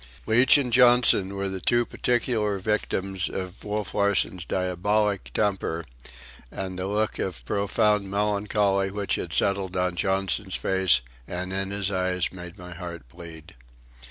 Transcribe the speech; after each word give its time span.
Leach 0.25 0.57
and 0.57 0.73
Johnson 0.73 1.35
were 1.35 1.47
the 1.47 1.61
two 1.61 1.85
particular 1.85 2.57
victims 2.57 3.29
of 3.29 3.63
Wolf 3.63 3.93
Larsen's 3.93 4.43
diabolic 4.45 5.29
temper, 5.31 5.85
and 6.49 6.79
the 6.79 6.87
look 6.87 7.19
of 7.19 7.45
profound 7.45 8.09
melancholy 8.09 8.89
which 8.89 9.13
had 9.13 9.31
settled 9.31 9.77
on 9.77 9.95
Johnson's 9.95 10.55
face 10.55 11.01
and 11.27 11.53
in 11.53 11.69
his 11.69 11.91
eyes 11.91 12.33
made 12.33 12.57
my 12.57 12.73
heart 12.73 13.07
bleed. 13.09 13.53